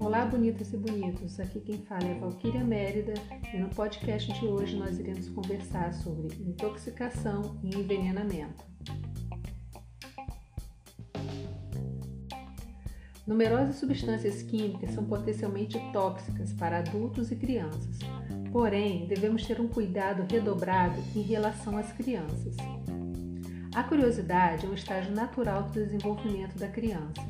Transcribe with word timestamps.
Olá, 0.00 0.24
bonitas 0.24 0.72
e 0.72 0.76
bonitos. 0.78 1.38
Aqui 1.38 1.60
quem 1.60 1.78
fala 1.82 2.04
é 2.04 2.14
Valquíria 2.14 2.64
Mérida 2.64 3.12
e 3.52 3.58
no 3.58 3.68
podcast 3.68 4.32
de 4.32 4.46
hoje 4.46 4.76
nós 4.76 4.98
iremos 4.98 5.28
conversar 5.28 5.92
sobre 5.92 6.34
intoxicação 6.40 7.58
e 7.62 7.76
envenenamento. 7.76 8.64
Numerosas 13.26 13.76
substâncias 13.76 14.42
químicas 14.42 14.92
são 14.92 15.04
potencialmente 15.04 15.78
tóxicas 15.92 16.54
para 16.54 16.78
adultos 16.78 17.30
e 17.30 17.36
crianças, 17.36 17.98
porém, 18.50 19.06
devemos 19.06 19.46
ter 19.46 19.60
um 19.60 19.68
cuidado 19.68 20.26
redobrado 20.32 20.98
em 21.14 21.20
relação 21.20 21.76
às 21.76 21.92
crianças. 21.92 22.56
A 23.72 23.84
curiosidade 23.84 24.66
é 24.66 24.68
um 24.68 24.74
estágio 24.74 25.14
natural 25.14 25.62
do 25.62 25.72
desenvolvimento 25.72 26.58
da 26.58 26.66
criança. 26.66 27.22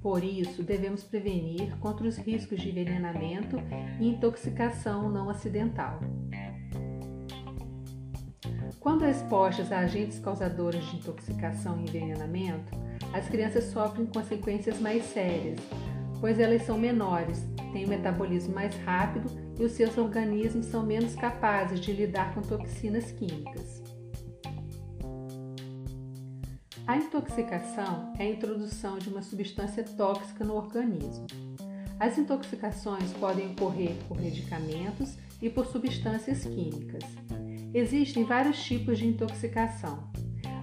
Por 0.00 0.24
isso, 0.24 0.62
devemos 0.62 1.04
prevenir 1.04 1.76
contra 1.78 2.06
os 2.06 2.16
riscos 2.16 2.58
de 2.60 2.70
envenenamento 2.70 3.56
e 4.00 4.08
intoxicação 4.08 5.10
não 5.10 5.28
acidental. 5.28 6.00
Quando 8.80 9.04
expostas 9.04 9.70
a 9.72 9.80
agentes 9.80 10.18
causadores 10.18 10.84
de 10.86 10.96
intoxicação 10.96 11.78
e 11.78 11.82
envenenamento, 11.82 12.72
as 13.12 13.28
crianças 13.28 13.64
sofrem 13.64 14.06
consequências 14.06 14.80
mais 14.80 15.04
sérias, 15.04 15.60
pois 16.18 16.40
elas 16.40 16.62
são 16.62 16.78
menores, 16.78 17.46
têm 17.72 17.84
um 17.84 17.88
metabolismo 17.88 18.54
mais 18.54 18.74
rápido 18.84 19.30
e 19.58 19.64
os 19.64 19.72
seus 19.72 19.98
organismos 19.98 20.66
são 20.66 20.82
menos 20.82 21.14
capazes 21.14 21.78
de 21.80 21.92
lidar 21.92 22.34
com 22.34 22.40
toxinas 22.40 23.10
químicas. 23.12 23.73
A 26.86 26.98
intoxicação 26.98 28.12
é 28.18 28.24
a 28.24 28.30
introdução 28.30 28.98
de 28.98 29.08
uma 29.08 29.22
substância 29.22 29.82
tóxica 29.82 30.44
no 30.44 30.54
organismo. 30.54 31.26
As 31.98 32.18
intoxicações 32.18 33.10
podem 33.14 33.52
ocorrer 33.52 33.94
por 34.06 34.20
medicamentos 34.20 35.16
e 35.40 35.48
por 35.48 35.64
substâncias 35.64 36.44
químicas. 36.44 37.02
Existem 37.72 38.24
vários 38.24 38.62
tipos 38.62 38.98
de 38.98 39.06
intoxicação, 39.06 40.10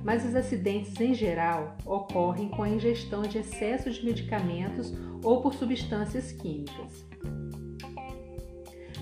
mas 0.03 0.23
os 0.23 0.35
acidentes 0.35 0.99
em 1.01 1.15
geral 1.15 1.75
ocorrem 1.85 2.49
com 2.49 2.61
a 2.61 2.69
ingestão 2.69 3.23
de 3.23 3.39
excesso 3.39 3.89
de 3.89 4.05
medicamentos 4.05 4.93
ou 5.23 5.41
por 5.41 5.55
substâncias 5.55 6.31
químicas. 6.31 7.03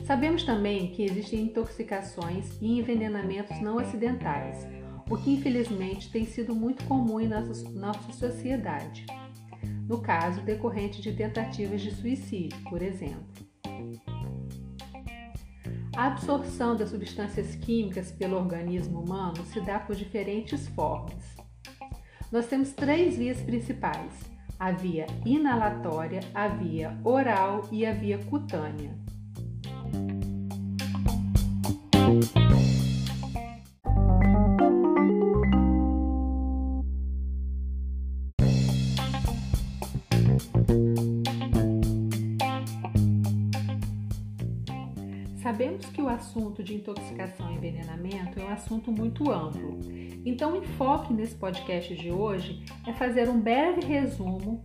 Sabemos 0.06 0.44
também 0.44 0.92
que 0.92 1.04
existem 1.04 1.42
intoxicações 1.42 2.50
e 2.62 2.80
envenenamentos 2.80 3.62
não 3.62 3.78
acidentais, 3.78 4.66
o 5.10 5.18
que 5.18 5.34
infelizmente 5.34 6.12
tem 6.12 6.26
sido 6.26 6.56
muito 6.56 6.84
comum 6.86 7.20
em 7.20 7.28
nossa, 7.28 7.70
nossa 7.72 8.12
sociedade. 8.14 9.06
No 9.88 10.00
caso 10.02 10.42
decorrente 10.42 11.02
de 11.02 11.12
tentativas 11.14 11.82
de 11.82 11.92
suicídio, 11.92 12.58
por 12.70 12.82
exemplo. 12.82 13.28
A 15.96 16.06
absorção 16.08 16.76
das 16.78 16.92
substâncias 16.92 17.56
químicas 17.56 18.12
pelo 18.12 18.38
organismo 18.38 19.02
humano 19.02 19.44
se 19.46 19.60
dá 19.60 19.80
por 19.80 19.96
diferentes 19.96 20.68
formas. 20.70 21.36
Nós 22.32 22.46
temos 22.46 22.72
três 22.72 23.18
vias 23.18 23.42
principais: 23.42 24.14
a 24.60 24.72
via 24.72 25.08
inalatória, 25.26 26.22
a 26.34 26.48
via 26.48 26.98
oral 27.04 27.68
e 27.72 27.86
a 27.86 27.92
via 27.92 28.20
cutânea. 28.20 29.09
Assunto 46.30 46.64
de 46.64 46.76
intoxicação 46.76 47.52
e 47.52 47.56
envenenamento 47.56 48.40
é 48.40 48.44
um 48.44 48.50
assunto 48.50 48.92
muito 48.92 49.32
amplo. 49.32 49.80
Então, 50.24 50.54
o 50.54 50.58
enfoque 50.58 51.12
nesse 51.12 51.34
podcast 51.34 51.96
de 51.96 52.12
hoje 52.12 52.64
é 52.86 52.94
fazer 52.94 53.28
um 53.28 53.40
breve 53.40 53.82
resumo 53.82 54.64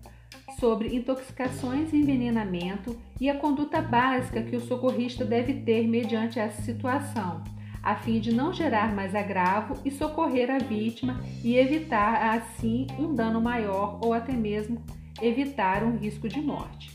sobre 0.61 0.95
intoxicações 0.95 1.91
e 1.93 1.97
envenenamento 1.97 3.01
e 3.19 3.31
a 3.31 3.39
conduta 3.39 3.81
básica 3.81 4.43
que 4.43 4.55
o 4.55 4.61
socorrista 4.61 5.25
deve 5.25 5.55
ter 5.63 5.87
mediante 5.89 6.39
essa 6.39 6.61
situação, 6.61 7.43
a 7.83 7.97
fim 7.97 8.21
de 8.21 8.35
não 8.35 8.53
gerar 8.53 8.95
mais 8.95 9.15
agravo 9.15 9.81
e 9.87 9.91
socorrer 9.91 10.51
a 10.51 10.59
vítima 10.59 11.23
e 11.43 11.57
evitar 11.57 12.37
assim 12.37 12.87
um 12.99 13.15
dano 13.15 13.41
maior 13.41 13.99
ou 14.03 14.13
até 14.13 14.33
mesmo 14.33 14.83
evitar 15.23 15.83
um 15.83 15.97
risco 15.97 16.29
de 16.29 16.41
morte. 16.43 16.94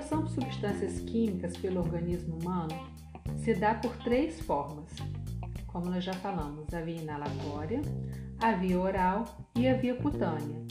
Absorção 0.00 0.24
de 0.24 0.32
substâncias 0.32 1.00
químicas 1.00 1.56
pelo 1.58 1.80
organismo 1.80 2.38
humano 2.40 2.74
se 3.36 3.54
dá 3.54 3.74
por 3.74 3.94
três 3.98 4.40
formas, 4.40 4.90
como 5.66 5.90
nós 5.90 6.02
já 6.02 6.14
falamos, 6.14 6.72
a 6.72 6.80
via 6.80 7.02
inalatória, 7.02 7.82
a 8.40 8.52
via 8.52 8.80
oral 8.80 9.24
e 9.54 9.68
a 9.68 9.74
via 9.74 9.94
cutânea. 9.94 10.64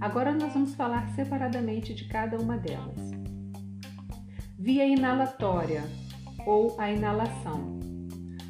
Agora 0.00 0.32
nós 0.32 0.54
vamos 0.54 0.74
falar 0.74 1.06
separadamente 1.10 1.94
de 1.94 2.08
cada 2.08 2.38
uma 2.38 2.56
delas. 2.56 2.98
Via 4.58 4.86
inalatória 4.86 5.84
ou 6.46 6.80
a 6.80 6.90
inalação. 6.90 7.78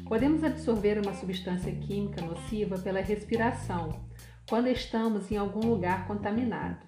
Podemos 0.07 0.41
absorver 0.41 0.99
uma 0.99 1.13
substância 1.13 1.73
química 1.75 2.21
nociva 2.21 2.79
pela 2.79 3.01
respiração, 3.01 3.89
quando 4.47 4.67
estamos 4.67 5.29
em 5.29 5.35
algum 5.35 5.67
lugar 5.67 6.07
contaminado. 6.07 6.86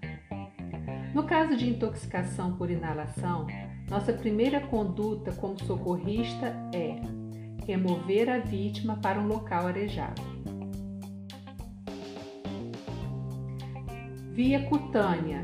No 1.19 1.25
caso 1.25 1.57
de 1.57 1.69
intoxicação 1.69 2.55
por 2.55 2.71
inalação, 2.71 3.45
nossa 3.89 4.13
primeira 4.13 4.61
conduta 4.61 5.33
como 5.33 5.61
socorrista 5.65 6.55
é 6.73 6.95
remover 7.67 8.29
a 8.29 8.37
vítima 8.37 8.95
para 8.95 9.19
um 9.19 9.27
local 9.27 9.67
arejado. 9.67 10.21
Via 14.31 14.63
cutânea 14.69 15.43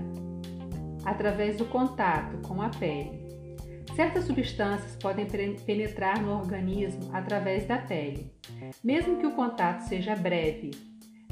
através 1.04 1.58
do 1.58 1.66
contato 1.66 2.38
com 2.48 2.62
a 2.62 2.70
pele. 2.70 3.20
Certas 3.98 4.24
substâncias 4.24 4.96
podem 4.96 5.28
penetrar 5.66 6.22
no 6.22 6.38
organismo 6.38 7.10
através 7.12 7.68
da 7.68 7.78
pele, 7.80 8.32
mesmo 8.82 9.18
que 9.18 9.28
o 9.28 9.36
contato 9.36 9.82
seja 9.82 10.16
breve. 10.16 10.72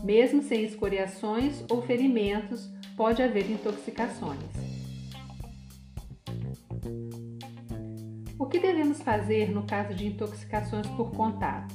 Mesmo 0.03 0.41
sem 0.41 0.65
escoriações 0.65 1.63
ou 1.69 1.81
ferimentos, 1.81 2.69
pode 2.95 3.21
haver 3.21 3.49
intoxicações. 3.49 4.39
O 8.37 8.45
que 8.45 8.59
devemos 8.59 9.01
fazer 9.01 9.51
no 9.51 9.63
caso 9.63 9.93
de 9.93 10.07
intoxicações 10.07 10.87
por 10.87 11.11
contato? 11.11 11.73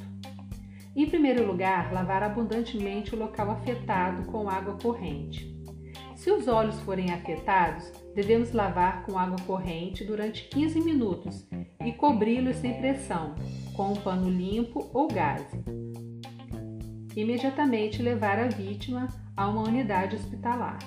Em 0.94 1.08
primeiro 1.08 1.46
lugar, 1.46 1.92
lavar 1.92 2.22
abundantemente 2.22 3.14
o 3.14 3.18
local 3.18 3.50
afetado 3.50 4.30
com 4.30 4.48
água 4.48 4.76
corrente. 4.82 5.56
Se 6.16 6.30
os 6.32 6.48
olhos 6.48 6.80
forem 6.80 7.12
afetados, 7.12 7.92
devemos 8.14 8.52
lavar 8.52 9.04
com 9.04 9.16
água 9.16 9.38
corrente 9.46 10.04
durante 10.04 10.48
15 10.48 10.80
minutos 10.80 11.46
e 11.84 11.92
cobri-los 11.92 12.56
sem 12.56 12.74
pressão, 12.74 13.36
com 13.76 13.92
um 13.92 13.96
pano 13.96 14.28
limpo 14.28 14.90
ou 14.92 15.06
gaze. 15.06 15.62
Imediatamente 17.16 18.02
levar 18.02 18.38
a 18.38 18.48
vítima 18.48 19.06
a 19.36 19.48
uma 19.48 19.62
unidade 19.62 20.16
hospitalar. 20.16 20.78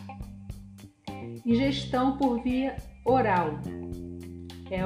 Ingestão 1.45 2.17
por 2.17 2.41
via 2.41 2.75
oral 3.03 3.59
é, 4.69 4.79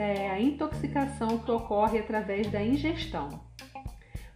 é 0.00 0.30
a 0.30 0.40
intoxicação 0.40 1.38
que 1.38 1.50
ocorre 1.50 1.98
através 1.98 2.50
da 2.50 2.64
ingestão. 2.64 3.28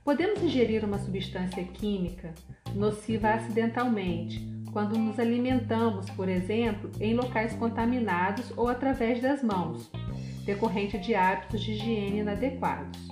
Podemos 0.04 0.42
ingerir 0.42 0.84
uma 0.84 0.98
substância 0.98 1.64
química 1.64 2.34
nociva 2.74 3.30
acidentalmente 3.30 4.46
quando 4.70 4.98
nos 4.98 5.18
alimentamos, 5.18 6.10
por 6.10 6.28
exemplo, 6.28 6.90
em 7.00 7.14
locais 7.14 7.54
contaminados 7.54 8.52
ou 8.56 8.68
através 8.68 9.22
das 9.22 9.42
mãos, 9.42 9.90
decorrente 10.44 10.98
de 10.98 11.14
hábitos 11.14 11.62
de 11.62 11.72
higiene 11.72 12.18
inadequados. 12.18 13.08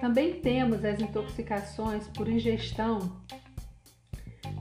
Também 0.00 0.40
temos 0.40 0.84
as 0.84 1.00
intoxicações 1.00 2.06
por 2.08 2.28
ingestão 2.28 3.20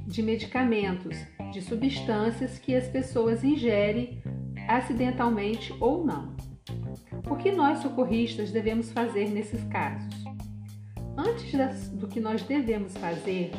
de 0.08 0.24
medicamentos, 0.24 1.16
de 1.54 1.62
substâncias 1.62 2.58
que 2.58 2.76
as 2.76 2.88
pessoas 2.88 3.44
ingerem 3.44 4.24
acidentalmente 4.68 5.72
ou 5.80 6.04
não. 6.04 6.36
O 7.30 7.36
que 7.36 7.52
nós 7.52 7.80
socorristas 7.80 8.52
devemos 8.52 8.92
fazer 8.92 9.30
nesses 9.30 9.64
casos? 9.66 10.24
Antes 11.16 11.54
das, 11.54 11.90
do 11.90 12.08
que 12.08 12.20
nós 12.20 12.42
devemos 12.42 12.98
fazer, 12.98 13.52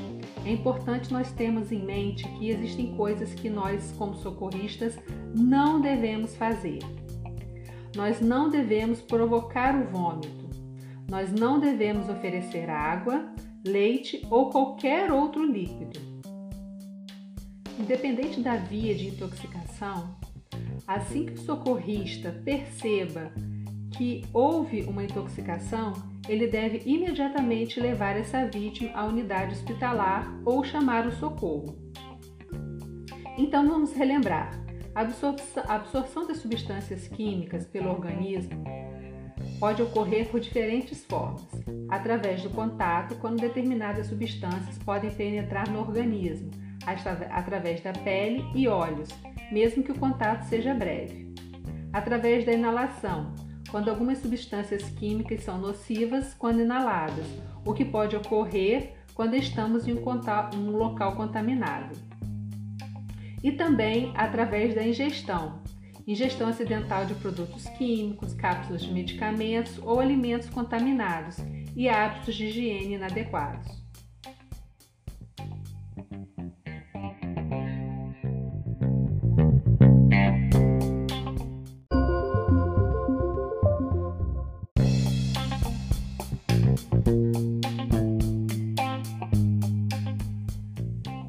é 0.45 0.51
importante 0.51 1.13
nós 1.13 1.31
termos 1.31 1.71
em 1.71 1.85
mente 1.85 2.29
que 2.31 2.51
existem 2.51 2.97
coisas 2.97 3.33
que 3.33 3.49
nós, 3.49 3.93
como 3.97 4.17
socorristas, 4.17 4.99
não 5.33 5.81
devemos 5.81 6.35
fazer. 6.35 6.81
Nós 7.95 8.21
não 8.21 8.51
devemos 8.51 9.01
provocar 9.01 9.77
o 9.77 9.87
vômito. 9.87 10.51
Nós 11.09 11.31
não 11.31 11.61
devemos 11.61 12.09
oferecer 12.09 12.69
água, 12.69 13.33
leite 13.65 14.27
ou 14.31 14.51
qualquer 14.51 15.13
outro 15.13 15.45
líquido. 15.45 16.14
Independente 17.79 18.41
da 18.41 18.57
via 18.57 18.95
de 18.95 19.09
intoxicação, 19.09 20.17
assim 20.87 21.27
que 21.27 21.35
o 21.35 21.39
socorrista 21.39 22.31
perceba 22.45 23.33
que 23.97 24.25
houve 24.33 24.83
uma 24.83 25.05
intoxicação, 25.05 25.93
ele 26.29 26.47
deve 26.47 26.83
imediatamente 26.85 27.79
levar 27.79 28.17
essa 28.17 28.47
vítima 28.47 28.93
à 28.95 29.05
unidade 29.05 29.55
hospitalar 29.55 30.41
ou 30.45 30.65
chamar 30.65 31.07
o 31.07 31.13
socorro. 31.13 31.77
Então 33.37 33.69
vamos 33.69 33.93
relembrar: 33.93 34.51
a 34.95 35.01
absorção 35.75 36.27
das 36.27 36.39
substâncias 36.39 37.09
químicas 37.09 37.67
pelo 37.67 37.91
organismo 37.91 38.65
pode 39.59 39.83
ocorrer 39.83 40.29
por 40.29 40.41
diferentes 40.41 41.05
formas, 41.05 41.47
através 41.89 42.43
do 42.43 42.51
contato, 42.51 43.17
quando 43.17 43.41
determinadas 43.41 44.07
substâncias 44.07 44.79
podem 44.79 45.11
penetrar 45.11 45.69
no 45.71 45.81
organismo, 45.81 46.51
através 47.31 47.81
da 47.81 47.93
pele 47.93 48.45
e 48.55 48.69
olhos, 48.69 49.09
mesmo 49.51 49.83
que 49.83 49.93
o 49.93 49.99
contato 49.99 50.43
seja 50.45 50.75
breve, 50.75 51.33
através 51.93 52.45
da 52.45 52.53
inalação, 52.53 53.33
quando 53.71 53.89
algumas 53.89 54.19
substâncias 54.19 54.89
químicas 54.91 55.43
são 55.43 55.59
nocivas 55.59 56.35
quando 56.35 56.61
inaladas, 56.61 57.27
o 57.65 57.73
que 57.73 57.85
pode 57.85 58.15
ocorrer 58.17 58.95
quando 59.15 59.35
estamos 59.35 59.87
em 59.87 59.95
um, 59.95 60.71
local 60.71 61.17
contaminado. 61.17 61.97
E 63.43 63.53
também 63.53 64.13
através 64.17 64.75
da 64.75 64.87
ingestão, 64.87 65.63
ingestão 66.07 66.49
acidental 66.49 67.07
de 67.07 67.15
produtos 67.15 67.65
químicos, 67.71 68.35
cápsulas 68.35 68.83
de 68.83 68.93
medicamentos 68.93 69.79
ou 69.83 70.01
alimentos 70.01 70.49
contaminados 70.51 71.39
e 71.77 71.89
hábitos 71.89 72.35
de 72.35 72.47
higiene 72.47 72.95
inadequados. 72.95 73.84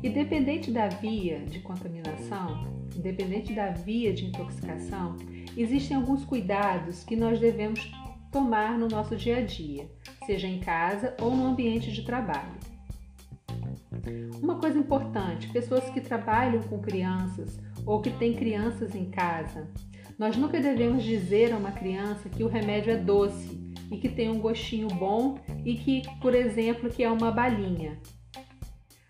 Independente 0.04 0.72
da 0.72 0.88
via 0.88 1.40
de 1.40 1.60
contaminação, 1.60 2.68
independente 2.96 3.54
da 3.54 3.72
via 3.72 4.14
de 4.14 4.26
intoxicação, 4.26 5.18
existem 5.58 5.98
alguns 5.98 6.24
cuidados 6.24 7.04
que 7.04 7.16
nós 7.16 7.40
devemos 7.40 7.92
tomar 8.32 8.78
no 8.78 8.88
nosso 8.88 9.16
dia 9.16 9.38
a 9.38 9.42
dia, 9.42 9.90
seja 10.26 10.48
em 10.48 10.60
casa 10.60 11.16
ou 11.22 11.36
no 11.36 11.46
ambiente 11.46 11.92
de 11.92 12.04
trabalho. 12.04 12.60
Uma 14.42 14.60
coisa 14.60 14.78
importante: 14.78 15.50
pessoas 15.50 15.90
que 15.90 16.02
trabalham 16.02 16.62
com 16.64 16.80
crianças 16.80 17.60
ou 17.86 18.02
que 18.02 18.12
têm 18.12 18.34
crianças 18.34 18.96
em 18.96 19.10
casa, 19.10 19.68
nós 20.18 20.38
nunca 20.38 20.60
devemos 20.60 21.04
dizer 21.04 21.54
a 21.54 21.58
uma 21.58 21.72
criança 21.72 22.30
que 22.30 22.44
o 22.44 22.48
remédio 22.48 22.94
é 22.94 22.98
doce 22.98 23.75
e 23.92 23.98
que 23.98 24.10
tem 24.10 24.30
um 24.30 24.40
gostinho 24.40 24.88
bom 24.88 25.38
e 25.64 25.76
que, 25.76 26.04
por 26.22 26.34
exemplo, 26.34 26.90
que 26.90 27.04
é 27.04 27.10
uma 27.10 27.32
balinha. 27.32 28.00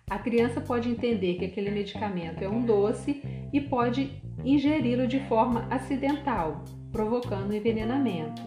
A 0.09 0.19
criança 0.19 0.61
pode 0.61 0.89
entender 0.89 1.35
que 1.35 1.45
aquele 1.45 1.71
medicamento 1.71 2.41
é 2.43 2.47
um 2.47 2.63
doce 2.63 3.23
e 3.51 3.59
pode 3.59 4.21
ingeri-lo 4.43 5.07
de 5.07 5.19
forma 5.21 5.67
acidental, 5.71 6.63
provocando 6.91 7.53
envenenamento. 7.53 8.41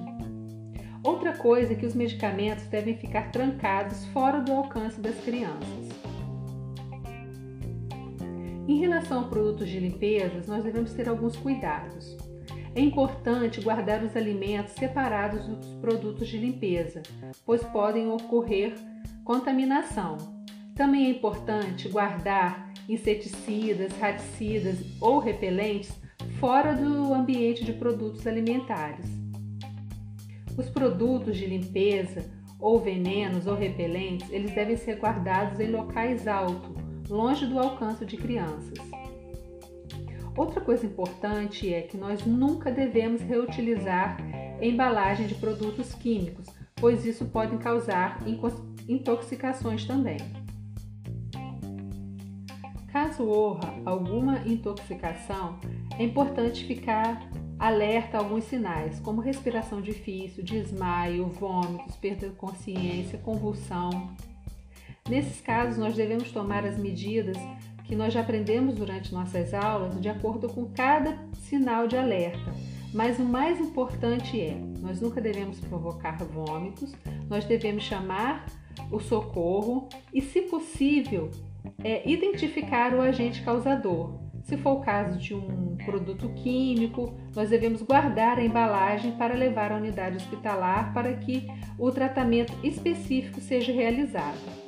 Outra 1.03 1.33
coisa 1.33 1.73
é 1.73 1.77
que 1.77 1.87
os 1.87 1.95
medicamentos 1.95 2.67
devem 2.67 2.97
ficar 2.97 3.33
trancados 3.33 4.05
fora 4.07 4.41
do 4.41 4.53
alcance 4.53 5.01
das 5.01 5.19
crianças. 5.21 5.89
Em 8.69 8.79
relação 8.79 9.21
a 9.21 9.25
produtos 9.25 9.69
de 9.69 9.81
limpeza, 9.81 10.43
nós 10.47 10.63
devemos 10.63 10.93
ter 10.93 11.09
alguns 11.09 11.37
cuidados. 11.37 12.17
É 12.79 12.81
importante 12.81 13.61
guardar 13.61 14.05
os 14.05 14.17
alimentos 14.17 14.75
separados 14.75 15.45
dos 15.49 15.67
produtos 15.81 16.29
de 16.29 16.39
limpeza, 16.39 17.03
pois 17.45 17.61
podem 17.65 18.09
ocorrer 18.09 18.73
contaminação. 19.25 20.17
Também 20.77 21.07
é 21.07 21.11
importante 21.11 21.89
guardar 21.89 22.73
inseticidas, 22.89 23.93
raticidas 23.99 24.79
ou 25.01 25.19
repelentes 25.19 25.93
fora 26.39 26.73
do 26.73 27.13
ambiente 27.13 27.65
de 27.65 27.73
produtos 27.73 28.25
alimentares. 28.29 29.07
Os 30.57 30.69
produtos 30.69 31.37
de 31.37 31.47
limpeza 31.47 32.31
ou 32.61 32.79
venenos 32.79 33.49
ou 33.49 33.57
repelentes, 33.57 34.31
eles 34.31 34.55
devem 34.55 34.77
ser 34.77 35.01
guardados 35.01 35.59
em 35.59 35.69
locais 35.69 36.29
altos, 36.29 36.77
longe 37.11 37.45
do 37.45 37.59
alcance 37.59 38.07
de 38.07 38.17
crianças. 38.17 38.79
Outra 40.39 40.61
coisa 40.61 40.87
importante 40.87 41.75
é 41.75 41.83
que 41.83 41.97
nós 41.97 42.25
nunca 42.25 42.71
devemos 42.71 43.21
reutilizar 43.21 44.17
embalagem 44.63 45.27
de 45.27 45.35
produtos 45.35 45.93
químicos, 45.95 46.47
pois 46.77 47.05
isso 47.05 47.25
pode 47.25 47.57
causar 47.59 48.21
intoxicações 48.89 49.85
também. 49.85 50.19
Caso 52.93 53.29
ocorra 53.29 53.75
alguma 53.85 54.39
intoxicação, 54.47 55.59
é 55.99 56.05
importante 56.05 56.65
ficar 56.65 57.29
alerta 57.59 58.17
a 58.17 58.21
alguns 58.21 58.45
sinais, 58.45 59.01
como 59.01 59.21
respiração 59.21 59.81
difícil, 59.81 60.45
desmaio, 60.45 61.27
vômitos, 61.27 61.97
perda 61.97 62.29
de 62.29 62.37
consciência, 62.37 63.19
convulsão. 63.19 64.15
Nesses 65.09 65.41
casos, 65.41 65.79
nós 65.79 65.97
devemos 65.97 66.31
tomar 66.31 66.65
as 66.65 66.79
medidas 66.79 67.37
que 67.89 67.97
nós 67.97 68.13
já 68.13 68.21
aprendemos 68.21 68.75
durante 68.75 69.15
nossas 69.15 69.55
aulas 69.55 69.99
de 69.99 70.11
acordo 70.11 70.47
com 70.49 70.67
cada 70.67 71.19
sinal 71.35 71.89
de 71.89 71.97
alerta. 71.97 72.53
Mas 72.93 73.19
o 73.19 73.25
mais 73.25 73.59
importante 73.59 74.39
é, 74.41 74.57
nós 74.81 75.01
nunca 75.01 75.21
devemos 75.21 75.59
provocar 75.59 76.19
vômitos, 76.19 76.95
nós 77.29 77.45
devemos 77.47 77.83
chamar 77.83 78.47
o 78.91 79.01
socorro 79.01 79.89
e, 80.13 80.21
se 80.21 80.43
possível, 80.43 81.31
é 81.83 82.09
identificar 82.09 82.95
o 82.95 83.01
agente 83.01 83.43
causador. 83.43 84.19
Se 84.43 84.57
for 84.57 84.79
o 84.79 84.81
caso 84.81 85.19
de 85.19 85.35
um 85.35 85.77
produto 85.85 86.29
químico, 86.31 87.15
nós 87.35 87.51
devemos 87.51 87.83
guardar 87.83 88.39
a 88.39 88.45
embalagem 88.45 89.13
para 89.13 89.35
levar 89.35 89.73
à 89.73 89.77
unidade 89.77 90.17
hospitalar 90.17 90.93
para 90.95 91.13
que 91.15 91.47
o 91.79 91.91
tratamento 91.91 92.55
específico 92.63 93.41
seja 93.41 93.73
realizado. 93.73 94.68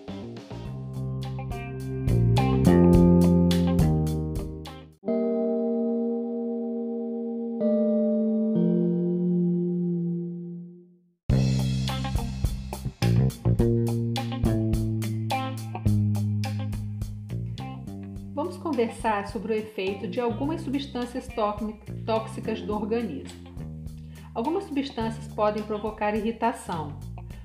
Conversar 18.81 19.29
sobre 19.29 19.53
o 19.53 19.57
efeito 19.57 20.09
de 20.09 20.19
algumas 20.19 20.63
substâncias 20.63 21.29
tóxicas 22.07 22.63
do 22.63 22.75
organismo. 22.75 23.39
Algumas 24.35 24.65
substâncias 24.65 25.27
podem 25.35 25.63
provocar 25.63 26.17
irritação 26.17 26.99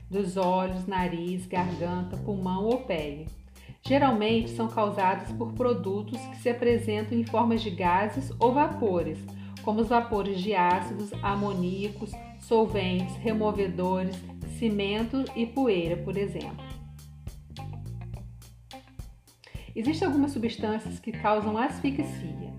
dos 0.09 0.37
olhos, 0.37 0.87
nariz, 0.87 1.45
garganta, 1.45 2.15
pulmão 2.15 2.63
ou 2.63 2.77
pele. 2.85 3.27
Geralmente 3.81 4.51
são 4.51 4.69
causadas 4.69 5.29
por 5.33 5.51
produtos 5.51 6.21
que 6.27 6.37
se 6.37 6.49
apresentam 6.49 7.17
em 7.17 7.25
formas 7.25 7.61
de 7.61 7.69
gases 7.69 8.31
ou 8.39 8.53
vapores, 8.53 9.19
como 9.61 9.81
os 9.81 9.89
vapores 9.89 10.39
de 10.39 10.55
ácidos, 10.55 11.11
amoníacos, 11.21 12.11
solventes, 12.39 13.13
removedores, 13.17 14.15
cimento 14.57 15.25
e 15.35 15.45
poeira, 15.45 15.97
por 15.97 16.15
exemplo. 16.15 16.64
Existem 19.75 20.07
algumas 20.07 20.31
substâncias 20.31 20.99
que 20.99 21.11
causam 21.11 21.57
asfixia. 21.57 22.53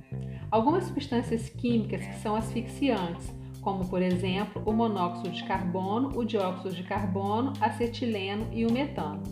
Algumas 0.51 0.85
substâncias 0.85 1.49
químicas 1.49 2.05
que 2.05 2.17
são 2.17 2.37
asfixiantes, 2.37 3.33
como 3.63 3.89
por 3.89 4.03
exemplo 4.03 4.63
o 4.67 4.73
monóxido 4.73 5.31
de 5.31 5.43
carbono, 5.45 6.11
o 6.15 6.25
dióxido 6.25 6.75
de 6.75 6.83
carbono, 6.83 7.55
acetileno 7.59 8.47
e 8.53 8.67
o 8.67 8.73
metano. 8.73 9.23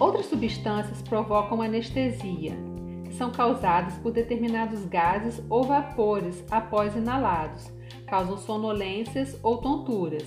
Outras 0.00 0.26
substâncias 0.26 1.00
provocam 1.00 1.62
anestesia, 1.62 2.56
que 3.04 3.14
são 3.14 3.30
causadas 3.30 3.94
por 3.98 4.12
determinados 4.12 4.84
gases 4.86 5.40
ou 5.48 5.62
vapores 5.62 6.44
após 6.50 6.96
inalados, 6.96 7.70
causam 8.06 8.36
sonolências 8.36 9.38
ou 9.44 9.58
tonturas, 9.58 10.24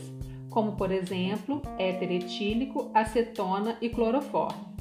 como 0.49 0.77
por 0.77 0.91
exemplo 0.91 1.61
éter 1.77 2.09
etílico, 2.09 2.89
acetona 2.93 3.77
e 3.81 3.89
clorofórmio. 3.89 4.72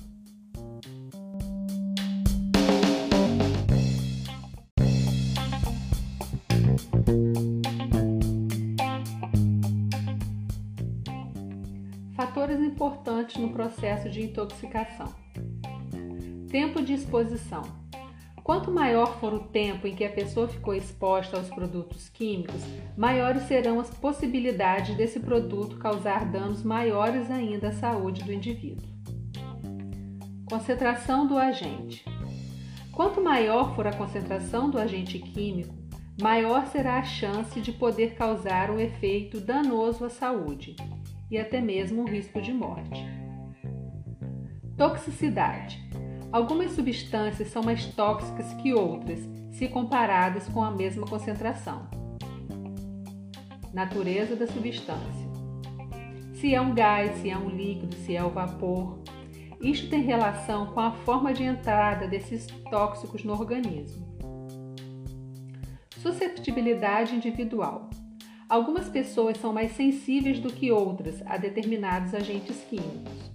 No 13.40 13.50
processo 13.50 14.08
de 14.08 14.22
intoxicação: 14.22 15.12
tempo 16.50 16.82
de 16.82 16.94
exposição. 16.94 17.62
Quanto 18.42 18.72
maior 18.72 19.20
for 19.20 19.32
o 19.32 19.38
tempo 19.38 19.86
em 19.86 19.94
que 19.94 20.04
a 20.04 20.10
pessoa 20.10 20.48
ficou 20.48 20.74
exposta 20.74 21.36
aos 21.36 21.48
produtos 21.48 22.08
químicos, 22.08 22.60
maiores 22.96 23.44
serão 23.44 23.78
as 23.78 23.88
possibilidades 23.88 24.96
desse 24.96 25.20
produto 25.20 25.78
causar 25.78 26.24
danos 26.24 26.64
maiores 26.64 27.30
ainda 27.30 27.68
à 27.68 27.72
saúde 27.72 28.24
do 28.24 28.32
indivíduo. 28.32 28.88
Concentração 30.44 31.26
do 31.26 31.38
agente. 31.38 32.04
Quanto 32.90 33.22
maior 33.22 33.76
for 33.76 33.86
a 33.86 33.92
concentração 33.92 34.68
do 34.68 34.78
agente 34.78 35.20
químico, 35.20 35.74
maior 36.20 36.66
será 36.66 36.98
a 36.98 37.04
chance 37.04 37.60
de 37.60 37.72
poder 37.72 38.14
causar 38.14 38.70
um 38.70 38.78
efeito 38.78 39.40
danoso 39.40 40.04
à 40.04 40.10
saúde 40.10 40.74
e 41.30 41.38
até 41.38 41.60
mesmo 41.60 42.02
um 42.02 42.06
risco 42.06 42.40
de 42.42 42.52
morte. 42.52 43.21
Toxicidade. 44.82 45.80
Algumas 46.32 46.72
substâncias 46.72 47.46
são 47.50 47.62
mais 47.62 47.86
tóxicas 47.94 48.52
que 48.54 48.74
outras, 48.74 49.20
se 49.52 49.68
comparadas 49.68 50.48
com 50.48 50.60
a 50.60 50.72
mesma 50.72 51.06
concentração. 51.06 51.88
Natureza 53.72 54.34
da 54.34 54.44
substância: 54.48 55.28
se 56.34 56.52
é 56.52 56.60
um 56.60 56.74
gás, 56.74 57.14
se 57.18 57.30
é 57.30 57.38
um 57.38 57.48
líquido, 57.48 57.94
se 57.94 58.16
é 58.16 58.24
o 58.24 58.30
vapor. 58.30 58.98
Isto 59.60 59.88
tem 59.88 60.02
relação 60.02 60.66
com 60.72 60.80
a 60.80 60.90
forma 60.90 61.32
de 61.32 61.44
entrada 61.44 62.08
desses 62.08 62.48
tóxicos 62.68 63.22
no 63.22 63.34
organismo. 63.34 64.04
Susceptibilidade 65.98 67.14
individual. 67.14 67.88
Algumas 68.48 68.88
pessoas 68.88 69.38
são 69.38 69.52
mais 69.52 69.76
sensíveis 69.76 70.40
do 70.40 70.52
que 70.52 70.72
outras 70.72 71.22
a 71.24 71.36
determinados 71.36 72.12
agentes 72.14 72.64
químicos. 72.64 73.31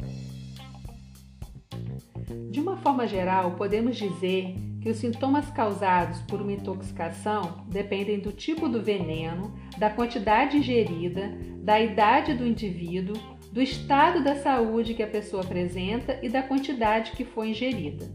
De 2.50 2.60
uma 2.60 2.76
forma 2.78 3.08
geral, 3.08 3.52
podemos 3.52 3.96
dizer 3.96 4.54
que 4.82 4.90
os 4.90 4.98
sintomas 4.98 5.50
causados 5.50 6.22
por 6.24 6.42
uma 6.42 6.52
intoxicação 6.52 7.66
dependem 7.70 8.20
do 8.20 8.34
tipo 8.34 8.68
do 8.68 8.84
veneno, 8.84 9.54
da 9.78 9.90
quantidade 9.90 10.58
ingerida, 10.58 11.32
da 11.58 11.80
idade 11.80 12.34
do 12.34 12.46
indivíduo, 12.46 13.16
do 13.52 13.62
estado 13.62 14.24
da 14.24 14.36
saúde 14.36 14.94
que 14.94 15.04
a 15.04 15.08
pessoa 15.08 15.42
apresenta 15.42 16.20
e 16.22 16.28
da 16.28 16.44
quantidade 16.44 17.12
que 17.14 17.24
foi 17.24 17.52
ingerida. 17.52 18.06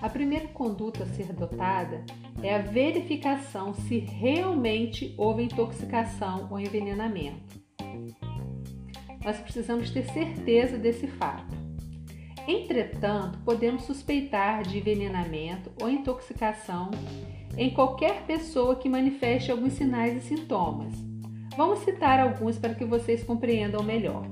A 0.00 0.08
primeira 0.10 0.48
conduta 0.48 1.04
a 1.04 1.06
ser 1.06 1.30
adotada 1.30 2.04
é 2.42 2.54
a 2.54 2.58
verificação 2.58 3.72
se 3.72 3.98
realmente 3.98 5.14
houve 5.16 5.44
intoxicação 5.44 6.48
ou 6.50 6.58
envenenamento 6.58 7.61
nós 9.24 9.38
precisamos 9.38 9.90
ter 9.90 10.04
certeza 10.06 10.76
desse 10.76 11.06
fato. 11.06 11.54
Entretanto, 12.46 13.38
podemos 13.44 13.84
suspeitar 13.84 14.62
de 14.62 14.78
envenenamento 14.78 15.70
ou 15.80 15.88
intoxicação 15.88 16.90
em 17.56 17.70
qualquer 17.70 18.22
pessoa 18.22 18.76
que 18.76 18.88
manifeste 18.88 19.50
alguns 19.50 19.74
sinais 19.74 20.16
e 20.16 20.26
sintomas. 20.26 20.92
Vamos 21.56 21.80
citar 21.80 22.18
alguns 22.18 22.58
para 22.58 22.74
que 22.74 22.84
vocês 22.84 23.22
compreendam 23.22 23.82
melhor. 23.82 24.26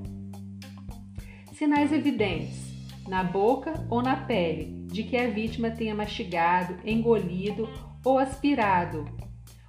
Sinais 1.52 1.92
evidentes 1.92 2.70
na 3.06 3.23
boca 3.23 3.87
ou 3.88 4.02
na 4.02 4.16
pele 4.16 4.87
de 4.87 5.04
que 5.04 5.16
a 5.16 5.28
vítima 5.28 5.70
tenha 5.70 5.94
mastigado, 5.94 6.76
engolido 6.85 7.68
ou 8.04 8.18
aspirado, 8.18 9.04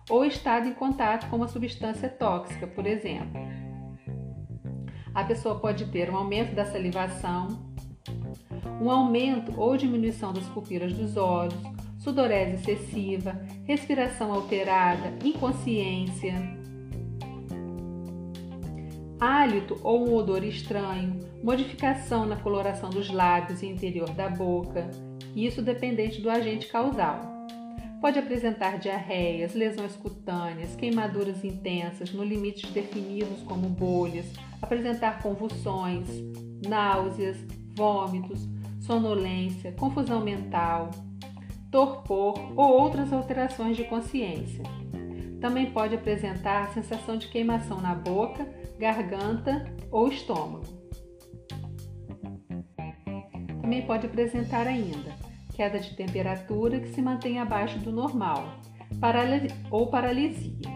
ou 0.10 0.26
estado 0.26 0.68
em 0.68 0.74
contato 0.74 1.30
com 1.30 1.36
uma 1.36 1.48
substância 1.48 2.10
tóxica, 2.10 2.66
por 2.66 2.88
exemplo 2.88 3.61
a 5.14 5.24
pessoa 5.24 5.56
pode 5.56 5.86
ter 5.86 6.10
um 6.10 6.16
aumento 6.16 6.56
da 6.56 6.66
salivação, 6.66 7.48
um 8.82 8.90
aumento 8.90 9.60
ou 9.60 9.78
diminuição 9.78 10.34
das 10.34 10.46
pupilas 10.46 10.94
dos 10.94 11.18
olhos, 11.18 11.56
sudorese 12.00 12.56
excessiva, 12.56 13.40
respiração 13.66 14.34
alterada, 14.34 15.14
inconsciência, 15.24 16.34
hálito 19.20 19.80
ou 19.84 20.08
um 20.08 20.16
odor 20.16 20.44
estranho, 20.44 21.20
modificação 21.44 22.26
na 22.26 22.38
coloração 22.38 22.90
dos 22.90 23.10
lábios 23.10 23.62
e 23.62 23.68
interior 23.68 24.10
da 24.10 24.30
boca, 24.30 24.90
isso 25.36 25.62
dependente 25.62 26.22
do 26.22 26.30
agente 26.30 26.68
causal. 26.68 27.30
Pode 28.02 28.18
apresentar 28.18 28.80
diarreias, 28.80 29.54
lesões 29.54 29.96
cutâneas, 29.96 30.76
queimaduras 30.76 31.44
intensas 31.46 32.12
no 32.12 32.24
limites 32.24 32.72
definidos 32.72 33.44
como 33.44 33.70
bolhas, 33.70 34.26
apresentar 34.62 35.22
convulsões, 35.22 36.08
náuseas, 36.68 37.38
vômitos, 37.76 38.48
sonolência, 38.80 39.72
confusão 39.74 40.22
mental, 40.22 40.92
torpor 41.72 42.38
ou 42.56 42.82
outras 42.82 43.12
alterações 43.12 43.78
de 43.78 43.84
consciência. 43.86 44.64
Também 45.40 45.72
pode 45.72 45.96
apresentar 45.96 46.72
sensação 46.74 47.18
de 47.18 47.28
queimação 47.28 47.82
na 47.82 47.96
boca, 47.96 48.48
garganta 48.78 49.66
ou 49.90 50.08
estômago. 50.08 50.66
Também 53.62 53.86
pode 53.86 54.06
apresentar 54.06 54.68
ainda 54.68 55.32
queda 55.62 55.80
de 55.80 55.96
temperatura 55.96 56.80
que 56.80 56.90
se 56.90 57.04
mantém 57.04 57.38
abaixo 57.38 57.78
do 57.78 57.92
normal, 57.92 58.60
ou 59.70 59.88
paralisia. 59.92 60.71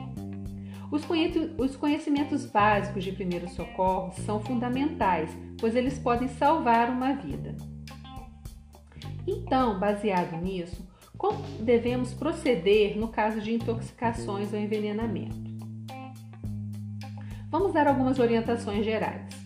Os 0.91 1.75
conhecimentos 1.75 2.45
básicos 2.45 3.03
de 3.03 3.11
primeiro 3.11 3.49
socorro 3.49 4.13
são 4.25 4.39
fundamentais, 4.39 5.29
pois 5.59 5.75
eles 5.75 5.97
podem 5.99 6.27
salvar 6.27 6.89
uma 6.89 7.13
vida. 7.13 7.55
Então, 9.27 9.79
baseado 9.79 10.39
nisso, 10.41 10.87
como 11.17 11.41
devemos 11.59 12.13
proceder 12.13 12.97
no 12.97 13.07
caso 13.07 13.41
de 13.41 13.53
intoxicações 13.53 14.53
ou 14.53 14.59
envenenamento? 14.59 15.35
Vamos 17.49 17.73
dar 17.73 17.87
algumas 17.87 18.19
orientações 18.19 18.85
gerais. 18.85 19.44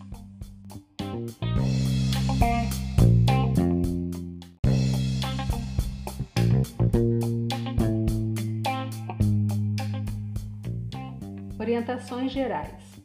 Orientações 11.89 12.31
gerais. 12.31 13.01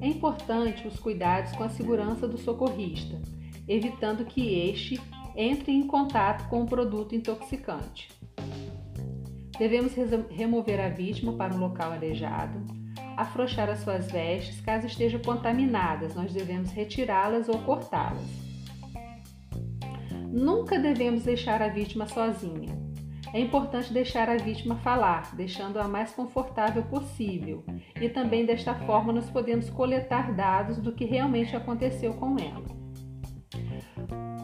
É 0.00 0.06
importante 0.06 0.88
os 0.88 0.98
cuidados 0.98 1.52
com 1.52 1.62
a 1.62 1.68
segurança 1.68 2.26
do 2.26 2.38
socorrista, 2.38 3.20
evitando 3.68 4.24
que 4.24 4.58
este 4.70 4.98
entre 5.36 5.72
em 5.72 5.86
contato 5.86 6.48
com 6.48 6.62
o 6.62 6.66
produto 6.66 7.14
intoxicante. 7.14 8.08
Devemos 9.58 9.92
remover 10.30 10.80
a 10.80 10.88
vítima 10.88 11.34
para 11.34 11.54
um 11.54 11.58
local 11.58 11.92
arejado, 11.92 12.64
afrouxar 13.14 13.68
as 13.68 13.80
suas 13.80 14.10
vestes, 14.10 14.62
caso 14.62 14.86
estejam 14.86 15.20
contaminadas, 15.20 16.14
nós 16.14 16.32
devemos 16.32 16.70
retirá-las 16.70 17.46
ou 17.46 17.58
cortá-las. 17.58 18.24
Nunca 20.30 20.78
devemos 20.78 21.24
deixar 21.24 21.60
a 21.60 21.68
vítima 21.68 22.06
sozinha. 22.06 22.81
É 23.32 23.40
importante 23.40 23.92
deixar 23.92 24.28
a 24.28 24.36
vítima 24.36 24.76
falar, 24.76 25.34
deixando-a 25.34 25.88
mais 25.88 26.12
confortável 26.12 26.82
possível, 26.82 27.64
e 27.98 28.06
também 28.08 28.44
desta 28.44 28.74
forma 28.74 29.10
nós 29.10 29.30
podemos 29.30 29.70
coletar 29.70 30.34
dados 30.34 30.76
do 30.78 30.92
que 30.92 31.06
realmente 31.06 31.56
aconteceu 31.56 32.12
com 32.12 32.36
ela. 32.38 32.82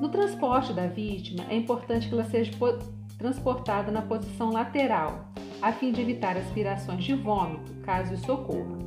No 0.00 0.08
transporte 0.08 0.72
da 0.72 0.86
vítima, 0.86 1.44
é 1.50 1.56
importante 1.56 2.08
que 2.08 2.14
ela 2.14 2.24
seja 2.24 2.52
transportada 3.18 3.92
na 3.92 4.00
posição 4.00 4.50
lateral, 4.50 5.32
a 5.60 5.70
fim 5.70 5.92
de 5.92 6.00
evitar 6.00 6.36
aspirações 6.38 7.04
de 7.04 7.14
vômito, 7.14 7.74
caso 7.82 8.14
isso 8.14 8.32
ocorra. 8.32 8.78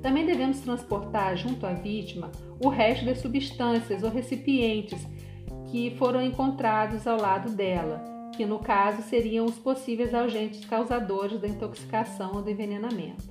Também 0.00 0.24
devemos 0.24 0.60
transportar 0.60 1.36
junto 1.36 1.66
à 1.66 1.72
vítima 1.72 2.30
o 2.62 2.68
resto 2.68 3.04
das 3.04 3.18
substâncias 3.18 4.02
ou 4.04 4.10
recipientes 4.10 5.04
que 5.70 5.96
foram 5.98 6.22
encontrados 6.22 7.06
ao 7.06 7.20
lado 7.20 7.50
dela, 7.50 8.09
que 8.36 8.46
no 8.46 8.58
caso 8.58 9.02
seriam 9.02 9.46
os 9.46 9.58
possíveis 9.58 10.14
agentes 10.14 10.64
causadores 10.64 11.40
da 11.40 11.48
intoxicação 11.48 12.36
ou 12.36 12.42
do 12.42 12.50
envenenamento. 12.50 13.28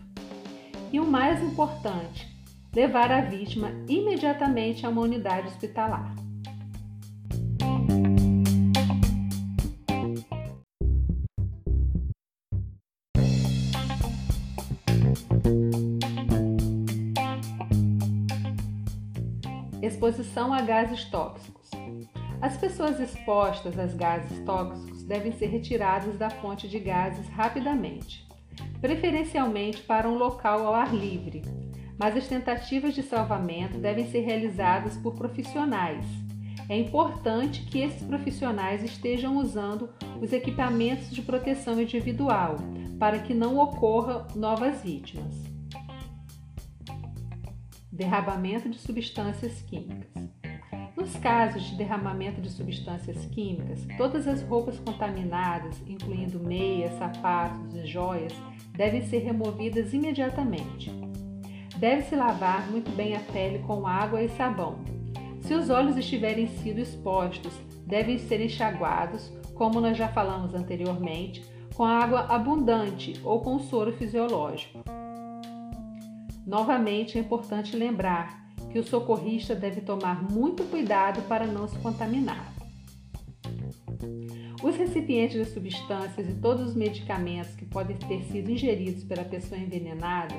E 0.91 0.99
o 0.99 1.05
mais 1.05 1.41
importante, 1.41 2.27
levar 2.73 3.11
a 3.11 3.21
vítima 3.21 3.71
imediatamente 3.87 4.85
a 4.85 4.89
uma 4.89 5.01
unidade 5.01 5.47
hospitalar. 5.47 6.15
Exposição 19.81 20.53
a 20.53 20.61
gases 20.61 21.05
tóxicos. 21.05 21.78
As 22.41 22.55
pessoas 22.55 23.01
expostas 23.01 23.77
a 23.77 23.85
gases 23.85 24.39
tóxicos 24.45 25.03
devem 25.03 25.33
ser 25.33 25.47
retiradas 25.47 26.17
da 26.17 26.29
fonte 26.29 26.69
de 26.69 26.79
gases 26.79 27.27
rapidamente, 27.27 28.25
preferencialmente 28.79 29.81
para 29.81 30.07
um 30.07 30.17
local 30.17 30.65
ao 30.65 30.73
ar 30.73 30.95
livre, 30.95 31.41
mas 31.97 32.15
as 32.15 32.27
tentativas 32.29 32.95
de 32.95 33.03
salvamento 33.03 33.77
devem 33.77 34.09
ser 34.09 34.21
realizadas 34.21 34.95
por 34.95 35.15
profissionais. 35.15 36.05
É 36.69 36.77
importante 36.77 37.65
que 37.65 37.79
esses 37.79 38.03
profissionais 38.03 38.83
estejam 38.83 39.35
usando 39.35 39.89
os 40.21 40.31
equipamentos 40.31 41.09
de 41.09 41.21
proteção 41.21 41.81
individual 41.81 42.55
para 42.97 43.19
que 43.19 43.33
não 43.33 43.57
ocorra 43.57 44.27
novas 44.33 44.81
vítimas. 44.81 45.33
Derramamento 47.91 48.69
de 48.69 48.77
substâncias 48.77 49.61
químicas. 49.63 50.38
Nos 50.99 51.15
casos 51.15 51.63
de 51.63 51.75
derramamento 51.77 52.41
de 52.41 52.49
substâncias 52.49 53.25
químicas, 53.27 53.87
todas 53.95 54.27
as 54.27 54.41
roupas 54.41 54.77
contaminadas, 54.79 55.81
incluindo 55.87 56.41
meias, 56.41 56.91
sapatos 56.99 57.73
e 57.73 57.85
joias, 57.85 58.33
devem 58.73 59.01
ser 59.03 59.19
removidas 59.19 59.93
imediatamente. 59.93 60.91
Deve-se 61.77 62.17
lavar 62.17 62.69
muito 62.69 62.91
bem 62.91 63.15
a 63.15 63.21
pele 63.21 63.59
com 63.59 63.87
água 63.87 64.21
e 64.21 64.27
sabão. 64.27 64.79
Se 65.39 65.53
os 65.53 65.69
olhos 65.69 65.95
estiverem 65.95 66.47
sido 66.47 66.81
expostos, 66.81 67.53
devem 67.87 68.17
ser 68.17 68.41
enxaguados, 68.41 69.31
como 69.55 69.79
nós 69.79 69.97
já 69.97 70.09
falamos 70.09 70.53
anteriormente, 70.53 71.41
com 71.75 71.85
água 71.85 72.25
abundante 72.27 73.13
ou 73.23 73.39
com 73.39 73.57
soro 73.57 73.93
fisiológico. 73.93 74.83
Novamente 76.45 77.17
é 77.17 77.21
importante 77.21 77.77
lembrar 77.77 78.48
que 78.71 78.79
o 78.79 78.83
socorrista 78.83 79.55
deve 79.55 79.81
tomar 79.81 80.23
muito 80.31 80.63
cuidado 80.65 81.21
para 81.27 81.45
não 81.45 81.67
se 81.67 81.77
contaminar. 81.79 82.53
Os 84.61 84.75
recipientes 84.75 85.37
de 85.37 85.53
substâncias 85.53 86.29
e 86.29 86.33
todos 86.33 86.69
os 86.69 86.75
medicamentos 86.75 87.55
que 87.55 87.65
podem 87.65 87.95
ter 87.95 88.23
sido 88.25 88.51
ingeridos 88.51 89.03
pela 89.03 89.23
pessoa 89.23 89.59
envenenada 89.59 90.35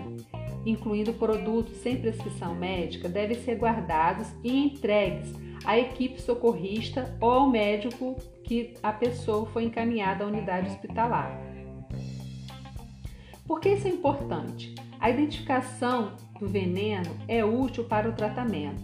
incluindo 0.64 1.12
produtos 1.14 1.76
sem 1.78 1.96
prescrição 1.96 2.54
médica, 2.54 3.08
devem 3.08 3.36
ser 3.38 3.56
guardados 3.56 4.28
e 4.44 4.56
entregues 4.56 5.32
à 5.64 5.78
equipe 5.78 6.20
socorrista 6.20 7.16
ou 7.20 7.30
ao 7.30 7.50
médico 7.50 8.16
que 8.44 8.74
a 8.82 8.92
pessoa 8.92 9.46
foi 9.46 9.64
encaminhada 9.64 10.24
à 10.24 10.26
unidade 10.26 10.70
hospitalar. 10.70 11.40
Por 13.46 13.60
que 13.60 13.70
isso 13.70 13.86
é 13.86 13.90
importante? 13.90 14.74
A 14.98 15.10
identificação 15.10 16.14
do 16.40 16.48
veneno 16.48 17.14
é 17.28 17.44
útil 17.44 17.84
para 17.84 18.08
o 18.08 18.12
tratamento. 18.12 18.82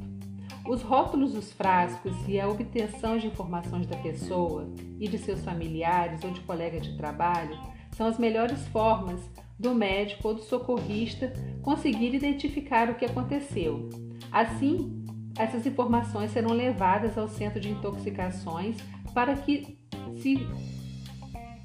Os 0.68 0.82
rótulos 0.82 1.32
dos 1.32 1.52
frascos 1.52 2.14
e 2.28 2.38
a 2.38 2.48
obtenção 2.48 3.16
de 3.16 3.28
informações 3.28 3.86
da 3.86 3.96
pessoa 3.96 4.68
e 5.00 5.08
de 5.08 5.16
seus 5.16 5.42
familiares 5.42 6.22
ou 6.22 6.30
de 6.30 6.40
colega 6.40 6.78
de 6.78 6.96
trabalho 6.96 7.56
são 7.92 8.06
as 8.06 8.18
melhores 8.18 8.66
formas 8.68 9.20
do 9.58 9.74
médico 9.74 10.28
ou 10.28 10.34
do 10.34 10.42
socorrista 10.42 11.32
conseguir 11.62 12.14
identificar 12.14 12.90
o 12.90 12.94
que 12.94 13.04
aconteceu. 13.04 13.88
Assim, 14.30 15.04
essas 15.38 15.64
informações 15.66 16.32
serão 16.32 16.52
levadas 16.52 17.16
ao 17.16 17.28
centro 17.28 17.60
de 17.60 17.70
intoxicações 17.70 18.76
para 19.14 19.34
que 19.34 19.78
se 20.20 20.46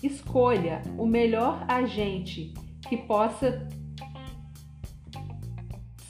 escolha 0.04 0.82
o 0.98 1.06
melhor 1.06 1.66
agente 1.68 2.54
que 2.88 2.98
possa 2.98 3.68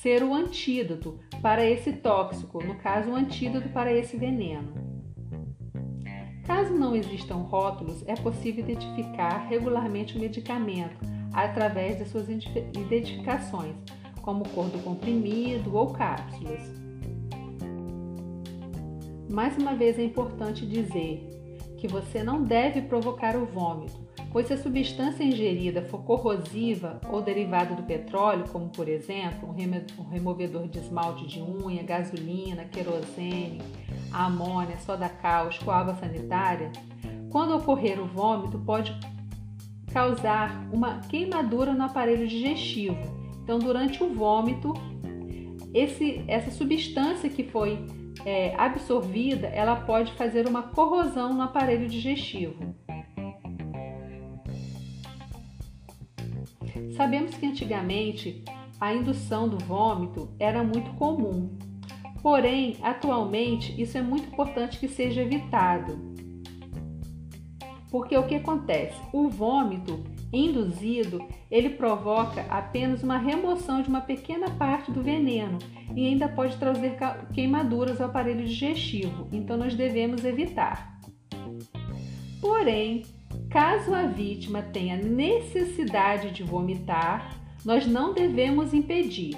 ser 0.01 0.24
o 0.24 0.34
antídoto 0.34 1.20
para 1.43 1.63
esse 1.63 1.93
tóxico, 1.93 2.64
no 2.64 2.74
caso, 2.75 3.11
o 3.11 3.16
antídoto 3.16 3.70
para 3.70 3.94
esse 3.94 4.18
veneno. 4.18 4.74
Caso 6.44 6.74
não 6.74 6.96
existam 6.96 7.35
rótulos, 7.35 8.03
é 8.07 8.16
possível 8.16 8.64
identificar 8.64 9.46
regularmente 9.48 10.18
o 10.18 10.20
medicamento 10.20 10.98
através 11.31 12.00
das 12.00 12.07
suas 12.07 12.27
identificações, 12.27 13.75
como 14.24 14.50
cor 14.50 14.70
do 14.70 14.79
comprimido 14.79 15.75
ou 15.75 15.94
cápsulas. 15.94 16.61
Mais 19.31 19.55
uma 19.55 19.75
vez 19.75 20.00
é 20.00 20.03
importante 20.03 20.66
dizer 20.66 21.29
que 21.77 21.87
você 21.87 22.24
não 22.24 22.44
deve 22.44 22.81
provocar 22.81 23.37
o 23.37 23.46
vômito, 23.46 24.10
pois 24.31 24.48
se 24.48 24.53
a 24.53 24.57
substância 24.57 25.24
ingerida 25.24 25.81
for 25.81 26.03
corrosiva 26.03 27.01
ou 27.09 27.22
derivada 27.22 27.75
do 27.75 27.83
petróleo, 27.83 28.46
como 28.50 28.70
por 28.70 28.87
exemplo 28.87 29.50
um 29.50 30.09
removedor 30.09 30.67
de 30.67 30.79
esmalte 30.79 31.27
de 31.27 31.41
unha, 31.41 31.83
gasolina, 31.83 32.65
querosene, 32.65 33.61
amônia, 34.11 34.79
soda 34.79 35.09
cáustica 35.09 35.70
ou 35.70 35.75
água 35.75 35.96
sanitária, 35.96 36.72
quando 37.29 37.55
ocorrer 37.55 38.00
o 38.00 38.05
vômito 38.05 38.57
pode 38.59 38.98
causar 39.94 40.65
uma 40.72 41.00
queimadura 41.00 41.74
no 41.74 41.83
aparelho 41.83 42.27
digestivo. 42.27 42.98
Então, 43.44 43.59
durante 43.59 44.01
o 44.01 44.13
vômito, 44.13 44.74
esse, 45.74 46.24
essa 46.27 46.51
substância 46.51 47.29
que 47.29 47.44
foi 47.44 47.85
é, 48.25 48.55
absorvida, 48.55 49.48
ela 49.48 49.75
pode 49.75 50.13
fazer 50.13 50.48
uma 50.48 50.63
corrosão 50.63 51.33
no 51.33 51.41
aparelho 51.41 51.87
digestivo. 51.87 52.74
Sabemos 56.96 57.35
que 57.35 57.46
antigamente 57.46 58.44
a 58.79 58.94
indução 58.94 59.48
do 59.48 59.57
vômito 59.57 60.29
era 60.39 60.63
muito 60.63 60.91
comum, 60.94 61.57
porém, 62.22 62.77
atualmente 62.81 63.79
isso 63.81 63.98
é 63.98 64.01
muito 64.01 64.27
importante 64.27 64.79
que 64.79 64.87
seja 64.87 65.22
evitado 65.22 66.11
porque 67.91 68.17
o 68.17 68.25
que 68.25 68.35
acontece? 68.35 68.98
O 69.11 69.27
vômito 69.27 70.01
induzido, 70.31 71.27
ele 71.51 71.72
provoca 71.72 72.46
apenas 72.50 73.03
uma 73.03 73.17
remoção 73.17 73.81
de 73.81 73.89
uma 73.89 74.00
pequena 74.00 74.50
parte 74.51 74.89
do 74.89 75.03
veneno 75.03 75.59
e 75.94 76.07
ainda 76.07 76.29
pode 76.29 76.55
trazer 76.55 76.96
queimaduras 77.33 78.00
ao 78.00 78.07
aparelho 78.07 78.46
digestivo, 78.46 79.27
então 79.33 79.57
nós 79.57 79.75
devemos 79.75 80.24
evitar. 80.24 81.01
Porém, 82.39 83.03
caso 83.51 83.94
a 83.94 84.03
vítima 84.03 84.61
tenha 84.61 84.96
necessidade 84.96 86.31
de 86.31 86.42
vomitar, 86.42 87.37
nós 87.66 87.85
não 87.85 88.14
devemos 88.14 88.74
impedir. 88.74 89.37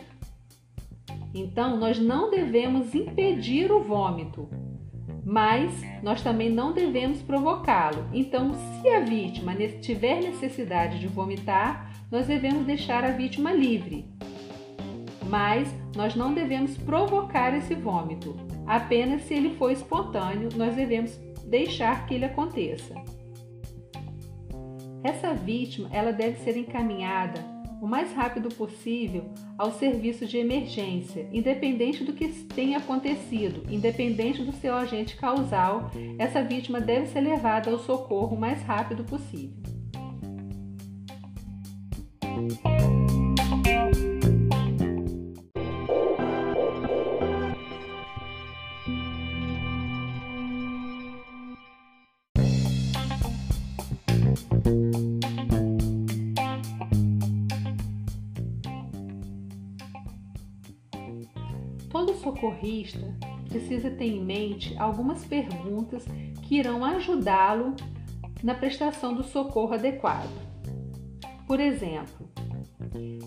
Então, 1.34 1.78
nós 1.78 2.00
não 2.00 2.30
devemos 2.30 2.94
impedir 2.94 3.72
o 3.72 3.82
vômito, 3.82 4.48
mas 5.26 5.74
nós 6.04 6.22
também 6.22 6.48
não 6.48 6.74
devemos 6.74 7.24
provocá-lo. 7.24 8.06
Então, 8.14 8.54
se 8.54 8.88
a 8.88 9.00
vítima 9.00 9.56
tiver 9.82 10.22
necessidade 10.22 11.00
de 11.00 11.08
vomitar, 11.08 11.92
nós 12.12 12.28
devemos 12.28 12.68
deixar 12.68 13.04
a 13.04 13.12
vítima 13.12 13.52
livre. 13.52 14.06
Mas 15.28 15.68
nós 15.96 16.14
não 16.14 16.36
devemos 16.36 16.78
provocar 16.78 17.58
esse 17.58 17.74
vômito. 17.74 18.36
Apenas 18.68 19.24
se 19.24 19.34
ele 19.34 19.56
for 19.56 19.72
espontâneo, 19.72 20.50
nós 20.56 20.76
devemos 20.76 21.18
deixar 21.48 22.06
que 22.06 22.14
ele 22.14 22.26
aconteça. 22.26 22.94
Essa 25.04 25.34
vítima, 25.34 25.90
ela 25.92 26.12
deve 26.12 26.40
ser 26.40 26.56
encaminhada 26.58 27.44
o 27.82 27.86
mais 27.86 28.14
rápido 28.14 28.48
possível 28.48 29.26
ao 29.58 29.70
serviço 29.74 30.26
de 30.26 30.38
emergência, 30.38 31.28
independente 31.34 32.06
do 32.06 32.14
que 32.14 32.30
tenha 32.30 32.78
acontecido, 32.78 33.70
independente 33.70 34.42
do 34.42 34.54
seu 34.54 34.74
agente 34.74 35.18
causal, 35.18 35.92
essa 36.18 36.42
vítima 36.42 36.80
deve 36.80 37.08
ser 37.08 37.20
levada 37.20 37.70
ao 37.70 37.78
socorro 37.80 38.38
o 38.38 38.40
mais 38.40 38.64
rápido 38.64 39.04
possível. 39.04 39.62
Todo 61.94 62.16
socorrista 62.16 63.16
precisa 63.48 63.92
ter 63.92 64.06
em 64.06 64.20
mente 64.20 64.76
algumas 64.80 65.24
perguntas 65.26 66.04
que 66.42 66.56
irão 66.56 66.84
ajudá-lo 66.84 67.76
na 68.44 68.56
prestação 68.56 69.14
do 69.14 69.24
socorro 69.24 69.76
adequado. 69.76 70.28
Por 71.46 71.60
exemplo, 71.60 72.28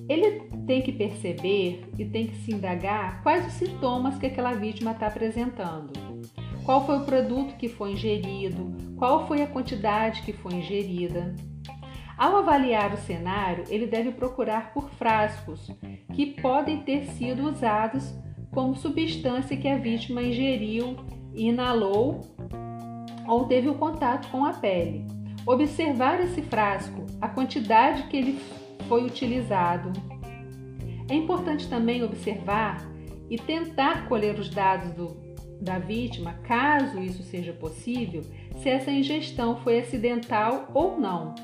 ele 0.09 0.41
tem 0.67 0.83
que 0.83 0.91
perceber 0.91 1.89
e 1.97 2.05
tem 2.05 2.27
que 2.27 2.39
se 2.39 2.53
indagar 2.53 3.23
quais 3.23 3.47
os 3.47 3.53
sintomas 3.53 4.19
que 4.19 4.27
aquela 4.27 4.53
vítima 4.53 4.91
está 4.91 5.07
apresentando. 5.07 5.93
Qual 6.65 6.85
foi 6.85 6.99
o 6.99 7.05
produto 7.05 7.57
que 7.57 7.69
foi 7.69 7.93
ingerido? 7.93 8.75
Qual 8.97 9.29
foi 9.29 9.43
a 9.43 9.47
quantidade 9.47 10.23
que 10.23 10.33
foi 10.33 10.55
ingerida? 10.55 11.33
Ao 12.19 12.35
avaliar 12.39 12.93
o 12.93 12.99
cenário, 12.99 13.63
ele 13.69 13.87
deve 13.87 14.11
procurar 14.11 14.73
por 14.73 14.91
frascos 14.91 15.71
que 16.13 16.41
podem 16.41 16.83
ter 16.83 17.05
sido 17.11 17.49
usados 17.49 18.13
como 18.57 18.75
substância 18.75 19.55
que 19.55 19.69
a 19.69 19.77
vítima 19.77 20.23
ingeriu, 20.23 20.97
inalou 21.35 22.23
ou 23.29 23.45
teve 23.45 23.69
o 23.69 23.75
contato 23.75 24.31
com 24.31 24.47
a 24.47 24.55
pele. 24.55 25.05
Observar 25.45 26.23
esse 26.23 26.41
frasco, 26.41 27.05
a 27.21 27.29
quantidade 27.29 28.05
que 28.05 28.17
ele 28.17 28.41
foi 28.89 29.05
utilizado. 29.05 29.93
É 31.11 31.15
importante 31.15 31.69
também 31.69 32.03
observar 32.03 32.83
e 33.29 33.37
tentar 33.37 34.09
colher 34.09 34.39
os 34.39 34.49
dados 34.49 34.91
do, 34.93 35.15
da 35.61 35.79
vítima, 35.79 36.33
caso 36.45 36.99
isso 36.99 37.23
seja 37.25 37.53
possível, 37.53 38.23
se 38.63 38.71
essa 38.71 38.91
ingestão 38.91 39.59
foi 39.59 39.81
acidental 39.81 40.71
ou 40.73 40.99
não. 40.99 41.35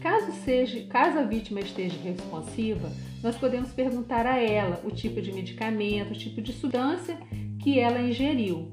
Caso, 0.00 0.30
seja, 0.44 0.86
caso 0.86 1.18
a 1.18 1.22
vítima 1.22 1.58
esteja 1.58 1.98
responsiva, 2.00 2.88
nós 3.26 3.36
podemos 3.36 3.72
perguntar 3.72 4.24
a 4.24 4.40
ela 4.40 4.80
o 4.84 4.90
tipo 4.92 5.20
de 5.20 5.32
medicamento, 5.32 6.12
o 6.12 6.16
tipo 6.16 6.40
de 6.40 6.52
substância 6.52 7.18
que 7.60 7.80
ela 7.80 8.00
ingeriu. 8.00 8.72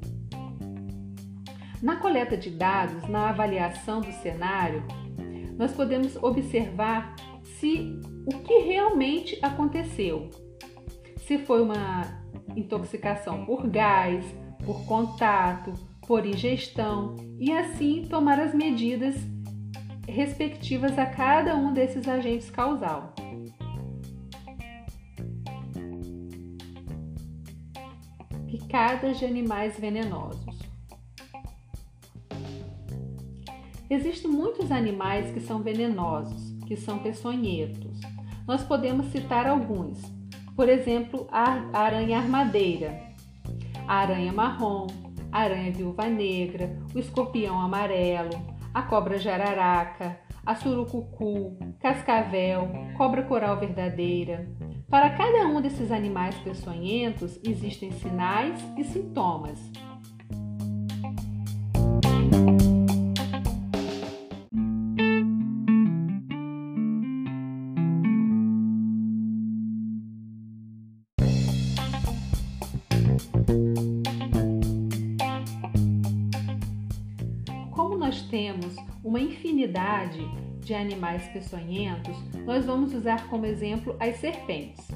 Na 1.82 1.96
coleta 1.96 2.38
de 2.38 2.52
dados, 2.52 3.10
na 3.10 3.30
avaliação 3.30 4.00
do 4.00 4.12
cenário, 4.12 4.84
nós 5.58 5.72
podemos 5.72 6.16
observar 6.18 7.16
se 7.44 8.00
o 8.28 8.44
que 8.44 8.60
realmente 8.60 9.40
aconteceu. 9.42 10.30
Se 11.18 11.40
foi 11.40 11.64
uma 11.64 12.04
intoxicação 12.56 13.46
por 13.46 13.68
gás, 13.68 14.24
por 14.64 14.86
contato, 14.86 15.74
por 16.06 16.28
ingestão 16.28 17.16
e 17.40 17.52
assim 17.52 18.06
tomar 18.08 18.40
as 18.40 18.54
medidas 18.54 19.16
respectivas 20.08 21.00
a 21.00 21.08
cada 21.08 21.56
um 21.56 21.74
desses 21.74 22.08
agentes 22.08 22.52
causal. 22.52 23.16
Picadas 28.54 29.18
de 29.18 29.26
animais 29.26 29.80
venenosos. 29.80 30.60
Existem 33.90 34.30
muitos 34.30 34.72
animais 34.72 35.32
que 35.32 35.40
são 35.40 35.64
venenosos, 35.64 36.52
que 36.68 36.78
são 36.78 37.00
peçonhentos. 37.00 38.00
Nós 38.46 38.64
podemos 38.64 39.08
citar 39.08 39.48
alguns. 39.48 40.00
Por 40.56 40.70
exemplo, 40.70 41.28
a 41.32 41.64
aranha 41.74 42.20
armadeira, 42.20 43.02
a 43.88 43.96
aranha 43.96 44.32
marrom, 44.32 44.86
a 45.32 45.40
aranha 45.40 45.72
viúva 45.72 46.06
negra, 46.06 46.78
o 46.94 47.00
escorpião 47.00 47.60
amarelo, 47.60 48.40
a 48.72 48.84
cobra 48.84 49.18
jararaca, 49.18 50.20
a 50.46 50.54
surucucu, 50.54 51.58
cascavel, 51.80 52.70
cobra 52.98 53.24
coral 53.24 53.60
verdadeira. 53.60 54.48
Para 54.94 55.10
cada 55.10 55.48
um 55.48 55.60
desses 55.60 55.92
animais 55.92 56.36
peçonhentos 56.44 57.40
existem 57.44 57.92
sinais 57.94 58.64
e 58.78 58.84
sintomas. 58.84 59.60
nós 77.98 78.22
temos 78.24 78.76
uma 79.04 79.20
infinidade 79.20 80.20
de 80.64 80.74
animais 80.74 81.26
peçonhentos, 81.28 82.16
nós 82.46 82.66
vamos 82.66 82.94
usar 82.94 83.28
como 83.28 83.46
exemplo 83.46 83.96
as 84.00 84.18
serpentes. 84.18 84.88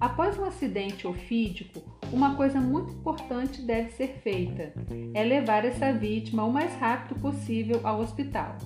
Após 0.00 0.38
um 0.38 0.44
acidente 0.44 1.06
ofídico, 1.06 1.80
uma 2.12 2.34
coisa 2.36 2.60
muito 2.60 2.92
importante 2.92 3.62
deve 3.62 3.90
ser 3.90 4.18
feita: 4.22 4.72
é 5.14 5.24
levar 5.24 5.64
essa 5.64 5.92
vítima 5.92 6.44
o 6.44 6.52
mais 6.52 6.74
rápido 6.78 7.18
possível 7.20 7.80
ao 7.82 8.00
hospital. 8.00 8.56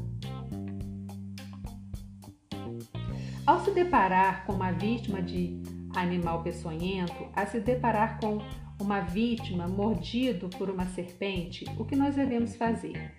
Ao 3.47 3.61
se 3.65 3.71
deparar 3.71 4.45
com 4.45 4.53
uma 4.53 4.73
vítima 4.73 5.23
de 5.23 5.61
animal 5.97 6.43
peçonhento, 6.43 7.29
a 7.35 7.47
se 7.47 7.61
deparar 7.61 8.21
com 8.21 8.39
uma 8.81 9.01
vítima 9.01 9.67
mordido 9.67 10.49
por 10.49 10.71
uma 10.71 10.87
serpente, 10.87 11.65
o 11.79 11.85
que 11.85 11.97
nós 11.97 12.15
devemos 12.15 12.57
fazer? 12.57 13.13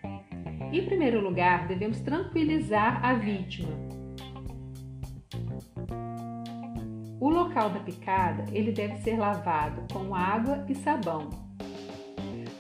Em 0.72 0.86
primeiro 0.86 1.20
lugar, 1.20 1.68
devemos 1.68 2.00
tranquilizar 2.00 3.04
a 3.06 3.14
vítima. 3.14 3.70
O 7.20 7.30
local 7.30 7.70
da 7.70 7.80
picada 7.82 8.46
ele 8.54 8.72
deve 8.72 8.96
ser 8.98 9.18
lavado 9.18 9.86
com 9.94 10.16
água 10.16 10.66
e 10.70 10.74
sabão. 10.74 11.30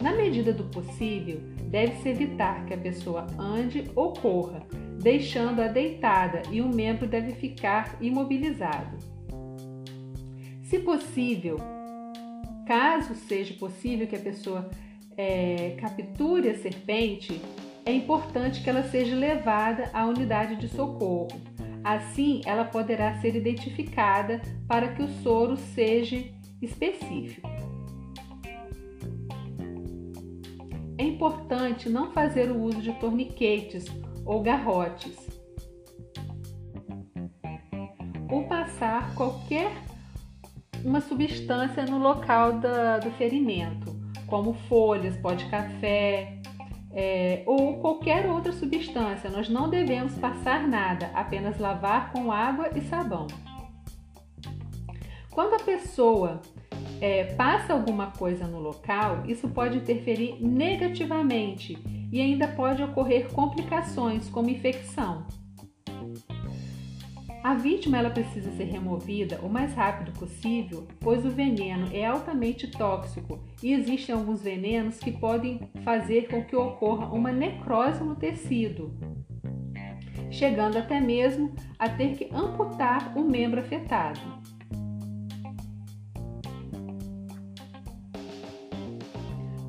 Na 0.01 0.13
medida 0.13 0.51
do 0.51 0.65
possível, 0.65 1.39
deve-se 1.69 2.09
evitar 2.09 2.65
que 2.65 2.73
a 2.73 2.77
pessoa 2.77 3.27
ande 3.39 3.89
ou 3.95 4.13
corra, 4.13 4.61
deixando-a 5.01 5.67
deitada 5.67 6.41
e 6.51 6.61
o 6.61 6.67
membro 6.67 7.07
deve 7.07 7.31
ficar 7.31 7.97
imobilizado. 8.01 8.97
Se 10.63 10.79
possível, 10.79 11.57
caso 12.67 13.15
seja 13.15 13.53
possível 13.53 14.05
que 14.05 14.15
a 14.15 14.19
pessoa 14.19 14.69
é, 15.17 15.77
capture 15.79 16.49
a 16.49 16.57
serpente, 16.57 17.41
é 17.91 17.93
importante 17.93 18.63
que 18.63 18.69
ela 18.69 18.83
seja 18.83 19.13
levada 19.13 19.89
à 19.93 20.05
unidade 20.05 20.55
de 20.55 20.69
socorro. 20.69 21.27
Assim, 21.83 22.41
ela 22.45 22.63
poderá 22.63 23.19
ser 23.19 23.35
identificada 23.35 24.41
para 24.65 24.93
que 24.93 25.03
o 25.03 25.09
soro 25.21 25.57
seja 25.57 26.23
específico. 26.61 27.49
É 30.97 31.03
importante 31.03 31.89
não 31.89 32.11
fazer 32.13 32.49
o 32.49 32.61
uso 32.61 32.81
de 32.81 32.93
torniquetes 32.93 33.85
ou 34.25 34.41
garrotes 34.41 35.17
ou 38.29 38.43
passar 38.43 39.13
qualquer 39.15 39.69
uma 40.85 41.01
substância 41.01 41.83
no 41.83 41.97
local 41.97 42.53
da, 42.59 42.99
do 42.99 43.11
ferimento, 43.11 43.99
como 44.27 44.53
folhas, 44.53 45.17
pó 45.17 45.33
de 45.33 45.45
café 45.49 46.40
é, 46.93 47.43
ou 47.45 47.77
qualquer 47.79 48.29
outra 48.29 48.51
substância. 48.51 49.29
Nós 49.29 49.49
não 49.49 49.69
devemos 49.69 50.17
passar 50.17 50.67
nada, 50.67 51.11
apenas 51.13 51.57
lavar 51.57 52.11
com 52.11 52.31
água 52.31 52.69
e 52.75 52.81
sabão. 52.81 53.27
Quando 55.31 55.55
a 55.55 55.59
pessoa 55.59 56.41
é, 56.99 57.23
passa 57.35 57.73
alguma 57.73 58.07
coisa 58.11 58.45
no 58.45 58.59
local, 58.59 59.23
isso 59.25 59.47
pode 59.47 59.77
interferir 59.77 60.37
negativamente 60.41 61.77
e 62.11 62.19
ainda 62.19 62.47
pode 62.49 62.83
ocorrer 62.83 63.29
complicações 63.31 64.29
como 64.29 64.49
infecção. 64.49 65.25
A 67.43 67.55
vítima 67.55 67.97
ela 67.97 68.11
precisa 68.11 68.51
ser 68.51 68.65
removida 68.65 69.39
o 69.41 69.49
mais 69.49 69.73
rápido 69.73 70.11
possível, 70.11 70.87
pois 70.99 71.25
o 71.25 71.29
veneno 71.31 71.87
é 71.91 72.05
altamente 72.05 72.67
tóxico 72.69 73.39
e 73.63 73.73
existem 73.73 74.13
alguns 74.13 74.43
venenos 74.43 74.99
que 74.99 75.11
podem 75.11 75.59
fazer 75.83 76.27
com 76.27 76.43
que 76.45 76.55
ocorra 76.55 77.07
uma 77.07 77.31
necrose 77.31 78.03
no 78.03 78.15
tecido, 78.15 78.93
chegando 80.29 80.77
até 80.77 81.01
mesmo 81.01 81.55
a 81.79 81.89
ter 81.89 82.15
que 82.15 82.29
amputar 82.31 83.17
o 83.17 83.23
membro 83.23 83.59
afetado. 83.59 84.19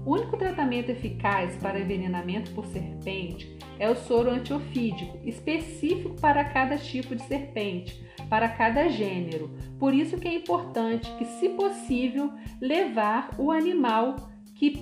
O 0.04 0.12
único 0.12 0.36
tratamento 0.36 0.90
eficaz 0.90 1.56
para 1.56 1.80
envenenamento 1.80 2.50
por 2.50 2.66
serpente 2.66 3.61
é 3.78 3.88
o 3.88 3.96
soro 3.96 4.30
antiofídico, 4.30 5.18
específico 5.24 6.14
para 6.20 6.44
cada 6.44 6.76
tipo 6.76 7.14
de 7.14 7.22
serpente, 7.22 8.02
para 8.28 8.48
cada 8.48 8.88
gênero. 8.88 9.50
Por 9.78 9.94
isso 9.94 10.18
que 10.18 10.28
é 10.28 10.34
importante 10.34 11.10
que, 11.18 11.24
se 11.24 11.48
possível, 11.50 12.32
levar 12.60 13.30
o 13.38 13.50
animal 13.50 14.30
que, 14.54 14.78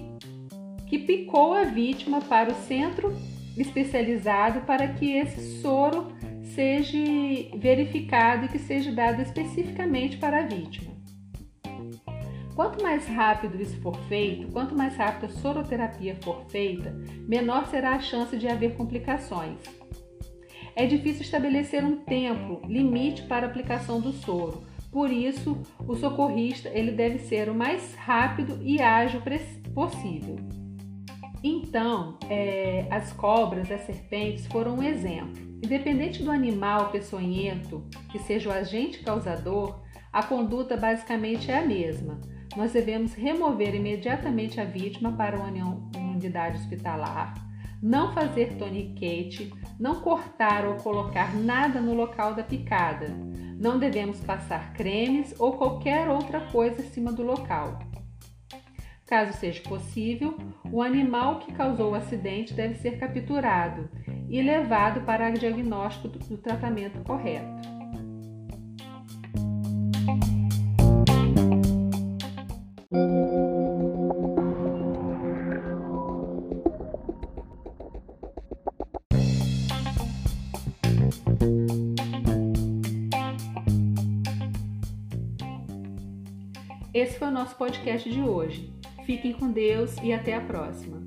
que 0.87 0.99
picou 0.99 1.55
a 1.55 1.65
vítima 1.65 2.21
para 2.21 2.51
o 2.51 2.55
centro 2.55 3.15
especializado 3.57 4.61
para 4.63 4.89
que 4.89 5.13
esse 5.13 5.61
soro 5.61 6.13
seja 6.55 6.99
verificado 7.57 8.47
e 8.47 8.49
que 8.49 8.59
seja 8.59 8.93
dado 8.93 9.23
especificamente 9.23 10.17
para 10.17 10.41
a 10.41 10.47
vítima. 10.47 11.00
Quanto 12.61 12.83
mais 12.83 13.09
rápido 13.09 13.59
isso 13.59 13.81
for 13.81 13.97
feito, 14.01 14.53
quanto 14.53 14.77
mais 14.77 14.95
rápido 14.95 15.25
a 15.25 15.29
soroterapia 15.31 16.19
for 16.23 16.45
feita, 16.51 16.95
menor 17.27 17.67
será 17.69 17.95
a 17.95 18.01
chance 18.01 18.37
de 18.37 18.47
haver 18.47 18.77
complicações. 18.77 19.59
É 20.77 20.85
difícil 20.85 21.23
estabelecer 21.23 21.83
um 21.83 21.97
tempo 22.05 22.61
limite 22.67 23.23
para 23.23 23.47
a 23.47 23.49
aplicação 23.49 23.99
do 23.99 24.13
soro, 24.13 24.63
por 24.93 25.11
isso 25.11 25.57
o 25.89 25.97
socorrista 25.97 26.69
ele 26.69 26.93
deve 26.93 27.21
ser 27.21 27.49
o 27.49 27.55
mais 27.55 27.95
rápido 27.95 28.61
e 28.63 28.79
ágil 28.79 29.23
possível. 29.73 30.37
Então, 31.43 32.19
é, 32.29 32.87
as 32.91 33.11
cobras, 33.11 33.73
as 33.73 33.81
serpentes 33.87 34.47
foram 34.49 34.75
um 34.75 34.83
exemplo. 34.83 35.33
Independente 35.65 36.23
do 36.23 36.31
animal 36.31 36.91
peçonhento 36.91 37.89
que 38.13 38.19
seja 38.19 38.51
o 38.51 38.53
agente 38.53 38.99
causador, 38.99 39.81
a 40.13 40.23
conduta 40.23 40.77
basicamente 40.77 41.51
é 41.51 41.59
a 41.59 41.67
mesma. 41.67 42.21
Nós 42.57 42.73
devemos 42.73 43.15
remover 43.15 43.75
imediatamente 43.75 44.61
a 44.61 44.65
vítima 44.65 45.13
para 45.13 45.37
uma 45.37 45.49
unidade 45.97 46.59
hospitalar, 46.59 47.35
não 47.83 48.13
fazer 48.13 48.57
toniquete, 48.57 49.53
não 49.79 50.01
cortar 50.01 50.67
ou 50.67 50.75
colocar 50.75 51.35
nada 51.35 51.81
no 51.81 51.95
local 51.95 52.35
da 52.35 52.43
picada. 52.43 53.09
Não 53.59 53.79
devemos 53.79 54.21
passar 54.21 54.73
cremes 54.73 55.35
ou 55.39 55.53
qualquer 55.53 56.09
outra 56.09 56.41
coisa 56.41 56.83
em 56.83 56.91
cima 56.91 57.13
do 57.13 57.23
local. 57.23 57.79
Caso 59.07 59.33
seja 59.39 59.63
possível, 59.63 60.37
o 60.71 60.83
animal 60.83 61.41
que 61.41 61.53
causou 61.53 61.93
o 61.93 61.95
acidente 61.95 62.55
deve 62.55 62.75
ser 62.77 62.99
capturado 62.99 63.89
e 64.29 64.41
levado 64.41 65.01
para 65.01 65.31
diagnóstico 65.31 66.09
do 66.09 66.37
tratamento 66.37 67.01
correto. 67.03 67.70
Podcast 87.61 88.09
de 88.09 88.23
hoje. 88.23 88.73
Fiquem 89.05 89.35
com 89.35 89.53
Deus 89.53 89.95
e 90.03 90.15
até 90.15 90.35
a 90.35 90.41
próxima. 90.41 91.07